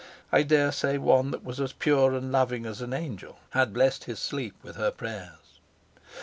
[0.31, 4.05] I dare say one that was as pure and loving as an angel had blessed
[4.05, 5.59] his sleep with her prayers.